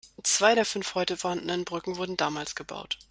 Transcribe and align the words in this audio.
Zwei 0.23 0.55
der 0.55 0.65
fünf 0.65 0.95
heute 0.95 1.15
vorhandenen 1.15 1.63
Brücken 1.63 1.97
wurden 1.97 2.17
damals 2.17 2.55
gebaut. 2.55 2.97